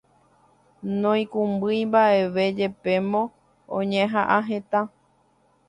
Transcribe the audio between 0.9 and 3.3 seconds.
Noikũmbýi mbaʼeve jepémo